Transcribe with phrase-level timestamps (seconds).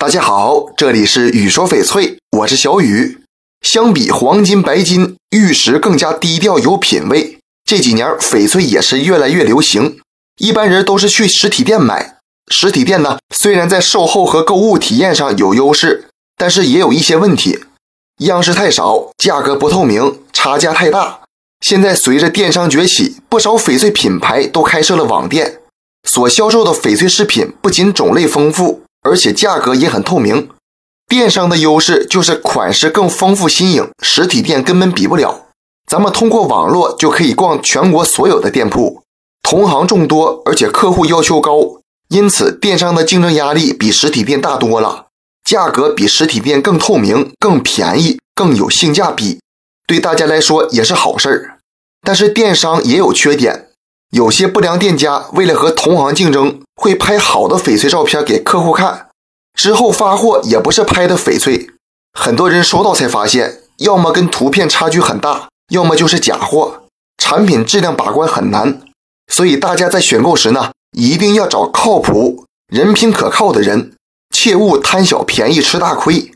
[0.00, 3.18] 大家好，这里是雨说翡翠，我是小雨。
[3.62, 7.40] 相比黄金、白金，玉石更加低调有品位。
[7.64, 9.98] 这几年翡翠也是越来越流行，
[10.36, 12.18] 一般人都是去实体店买。
[12.46, 16.06] 实体店呢，虽然在售后和购物体验上有优势，
[16.36, 17.58] 但是也有一些问题：
[18.18, 21.22] 样式太少，价格不透明，差价太大。
[21.60, 25.58] 现在随着电商崛起，不少翡翠品牌都开设了网店，
[26.08, 28.82] 所销售的翡翠饰品不仅种类丰富。
[29.02, 30.50] 而且价格也很透明，
[31.06, 35.46] 电商的优势就是款式更丰富新颖，实体店根本比不了。
[35.86, 39.02] 咱们通过网络就可以逛全国所有的店铺，
[39.42, 45.06] 同行众多，而且客户要求高，因此电商的竞争压力比实体店大多了。
[45.44, 49.40] 价格比实体店更透明、更便宜、更有性价比，
[49.86, 51.58] 对大家来说也是好事儿。
[52.02, 53.67] 但是电商也有缺点。
[54.10, 59.08] 有些不良店家为了和同行竞争，会拍好的翡翠照片给客户看，
[59.52, 61.68] 之后发货也不是拍的翡翠，
[62.18, 66.84] 很多人收到才发现，要么跟图片差距很大，要么就是假货，
[67.18, 68.80] 产品质量把关很难。
[69.30, 73.92] 所以大家在选购时呢，一定要找靠谱、人品可靠的人，
[74.34, 76.32] 切勿贪小便宜吃大亏。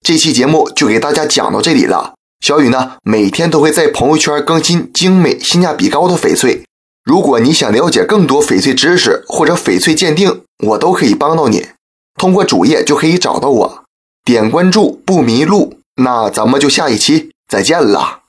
[0.00, 2.14] 这期节目就给大家讲到这里了。
[2.40, 6.64] 小雨呢，每天都会在朋友圈更新精美、性价比高的翡翠。
[7.04, 11.68] 如果你想了解更多翡翠知识或者翡翠鉴定，我都可以帮到你。
[12.14, 13.84] 通过主页就可以找到我，
[14.24, 15.78] 点关注不迷路。
[15.96, 18.21] 那咱们就下一期再见了。